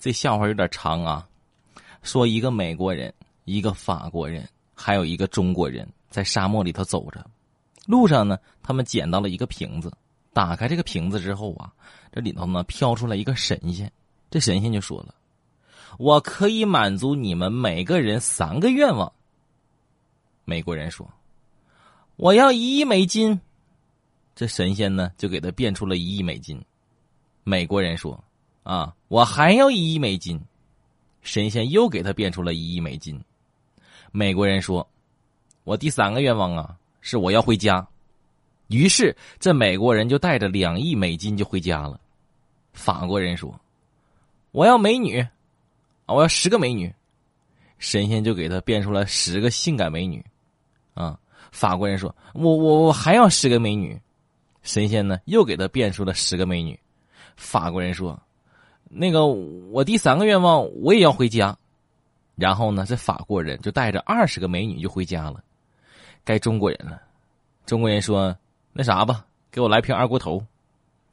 [0.00, 1.28] 这笑话有点长啊。
[2.02, 3.12] 说一个美国人，
[3.44, 7.24] 一个法国人，还有一个中国人在沙漠里头走着，
[7.86, 9.92] 路上呢，他们捡到了一个瓶子，
[10.32, 11.70] 打开这个瓶子之后啊，
[12.10, 13.92] 这里头呢飘出来一个神仙，
[14.30, 15.14] 这神仙就说了
[15.98, 19.12] ：“我可以满足你们每个人三个愿望。”
[20.46, 21.06] 美国人说
[22.16, 23.38] ：“我要一亿美金。”
[24.34, 26.58] 这神仙呢就给他变出了一亿美金。
[27.44, 28.24] 美国人说
[28.62, 30.40] ：“啊，我还要一亿美金。”
[31.22, 33.22] 神仙又给他变出了一亿美金。
[34.10, 34.88] 美国人说
[35.64, 37.86] ：“我第三个愿望啊，是我要回家。”
[38.68, 42.00] 于是这美国人就带着两亿美金就回家了。
[42.72, 43.54] 法国人说
[44.52, 45.26] ：“我要美女，
[46.06, 46.90] 我要十个美女。”
[47.78, 50.24] 神仙就给他变出了十个性感美女。
[50.94, 51.18] 啊，
[51.52, 54.00] 法国人说：“我我我还要十个美女。”
[54.62, 56.80] 神仙呢又给他变出了十个美女。
[57.36, 58.18] 法国人说。
[58.92, 61.56] 那个，我第三个愿望我也要回家，
[62.34, 65.44] 然后呢，这法国人就带着二十个美女就回家了。
[66.24, 67.00] 该中国人了，
[67.64, 68.36] 中国人说
[68.74, 70.44] ：“那啥吧，给我来瓶二锅头。”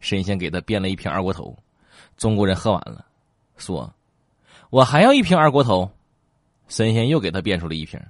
[0.00, 1.54] 神仙给他变了一瓶二锅头，
[2.16, 3.04] 中国人喝完了，
[3.58, 3.92] 说
[4.70, 5.90] ：“我还要一瓶二锅头。”
[6.68, 8.00] 神仙又给他变出了一瓶。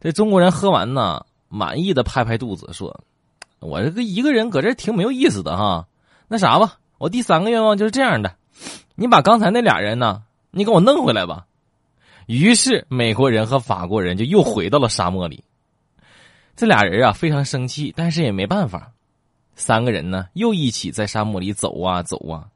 [0.00, 3.04] 这中国人喝完呢，满意的拍拍肚子说
[3.60, 5.86] ：“我这个一个人搁这挺没有意思的哈。
[6.26, 8.34] 那啥吧，我第三个愿望就是这样的。”
[9.00, 10.24] 你把刚才那俩人呢？
[10.50, 11.46] 你给我弄回来吧。
[12.26, 15.44] 于是美国人和法国人就又回到了沙漠里。
[16.56, 18.90] 这俩人啊非常生气，但是也没办法。
[19.54, 22.48] 三个人呢又一起在沙漠里走啊走啊。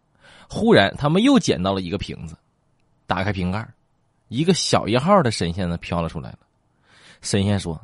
[0.48, 2.34] 忽然他们又捡到了一个瓶子，
[3.06, 3.64] 打开瓶盖，
[4.26, 6.38] 一个小一号的神仙呢飘了出来了。
[7.20, 7.80] 神仙说：“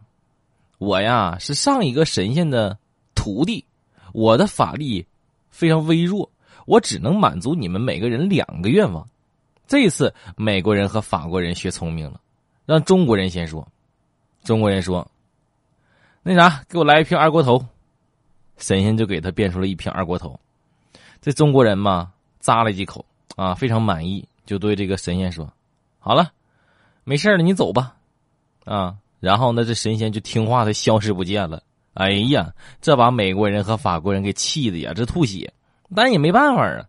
[0.79, 2.77] 我呀是上一个神仙的
[3.15, 3.65] 徒弟，
[4.13, 5.07] 我的法力
[5.49, 6.29] 非常微弱。”
[6.69, 9.09] 我只能满足你们每个人两个愿望。
[9.67, 12.21] 这次美国人和法国人学聪明了，
[12.67, 13.67] 让中国人先说。
[14.45, 15.11] 中国人说
[16.23, 17.65] ：“那啥，给我来一瓶二锅头。”
[18.59, 20.39] 神仙就给他变出了一瓶二锅头。
[21.23, 22.13] 这中国人嘛，
[22.43, 23.05] 咂了几口
[23.35, 25.51] 啊，非常满意，就对这个神仙说
[25.99, 26.33] ：“好了，
[27.05, 27.97] 没事了，你走吧。”
[28.67, 31.63] 啊，然后呢，这神仙就听话的消失不见了。
[31.95, 35.51] 哎呀，这把美国人和法国人给气的呀，这吐血。
[35.95, 36.87] 但也没办法啊，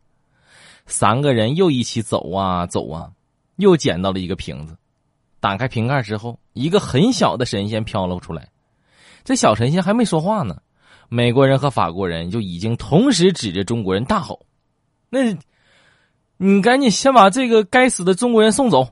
[0.85, 3.11] 三个人又一起走啊走啊，
[3.55, 4.77] 又捡到了一个瓶子，
[5.39, 8.49] 打开瓶盖之后，一个很小的神仙飘了出来。
[9.23, 10.61] 这小神仙还没说话呢，
[11.07, 14.45] 美国人和法国人就已经同时指着中国人大吼
[15.09, 15.37] ：“那，
[16.37, 18.89] 你赶紧先把这个该死的中国人送走！”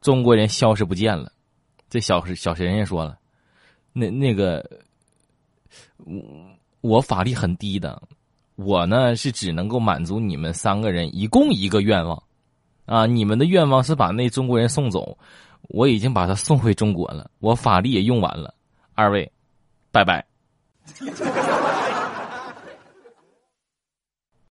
[0.00, 1.32] 中国人消失不见了。
[1.88, 3.18] 这小小神仙说了
[3.92, 4.64] ：“那那个，
[5.96, 6.22] 我
[6.80, 8.00] 我法力很低的。”
[8.64, 12.22] 我呢是只能够满足你们三个人一共一个愿望，
[12.86, 15.16] 啊，你们的愿望是把那中国人送走，
[15.68, 18.54] 我已经把他送回中国了，我法力也用完了，
[18.94, 19.30] 二位，
[19.90, 20.24] 拜拜。